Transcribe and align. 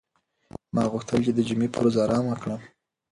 ما 0.73 0.83
غوښتل 0.91 1.19
چې 1.25 1.31
د 1.33 1.39
جمعې 1.47 1.67
په 1.71 1.77
ورځ 1.81 1.95
ارام 2.05 2.23
وکړم. 2.27 2.61